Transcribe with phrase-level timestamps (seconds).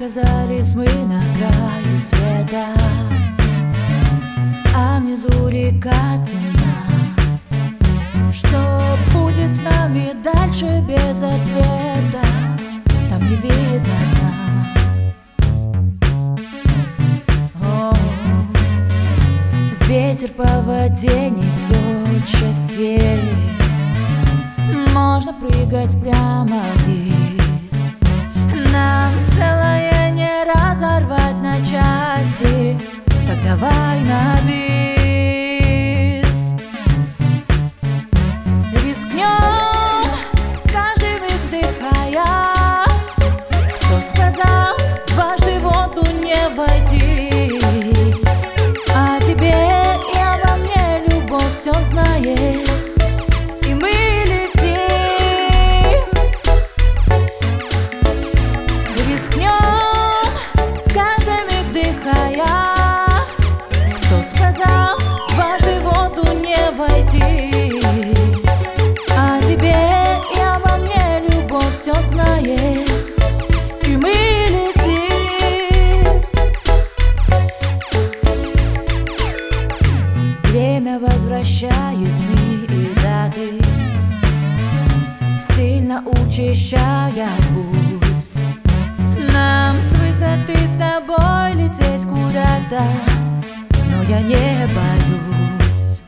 [0.00, 2.66] Оказались мы на краю света.
[4.72, 5.90] А внизу река
[6.24, 6.86] темна.
[8.32, 12.24] Что будет с нами дальше без ответа?
[13.10, 13.98] Там не видно
[17.60, 17.92] О,
[19.88, 23.20] Ветер по воде несет счастье.
[24.94, 27.47] Можно прыгать прямо вниз
[33.28, 36.32] Так давай на бис.
[38.72, 40.02] Рискнем,
[40.72, 42.86] каждый миг вдыхая.
[43.82, 44.74] Кто сказал,
[45.08, 47.60] дважды воду не войти?
[48.94, 49.58] О тебе
[50.14, 52.70] и обо мне любовь все знает.
[53.66, 53.92] И мы
[54.24, 56.00] летим.
[59.06, 59.47] Рискнем,
[86.04, 88.48] учащая путь
[89.32, 92.82] Нам с высоты с тобой лететь куда-то
[93.90, 96.00] Но я не боюсь.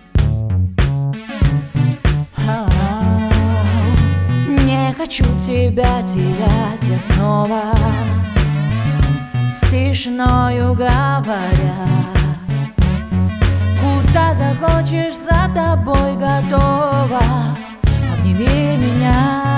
[4.48, 7.62] Не хочу тебя терять я снова
[9.48, 11.86] С тишиною говоря.
[13.80, 17.22] Куда захочешь, за тобой готова.
[18.12, 19.49] Обними меня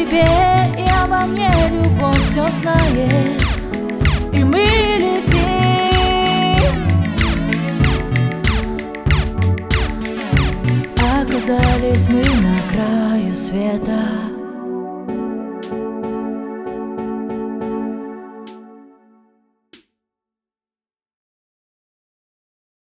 [0.00, 0.24] тебе
[0.78, 3.42] и обо мне любовь все знает.
[4.32, 4.64] И мы
[4.98, 5.40] летим.
[10.96, 13.99] Оказались мы на краю света